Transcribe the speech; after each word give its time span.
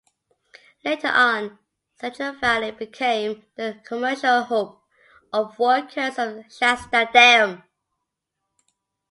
Later 0.83 1.09
on, 1.09 1.59
Central 1.99 2.33
Valley 2.39 2.71
became 2.71 3.45
the 3.53 3.79
commercial 3.85 4.41
hub 4.45 4.79
of 5.31 5.59
workers 5.59 6.17
on 6.17 6.43
Shasta 6.49 7.07
Dam. 7.13 7.61